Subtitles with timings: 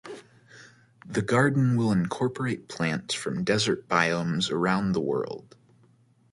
[1.05, 5.55] The garden will incorporate plants from desert biomes around the world.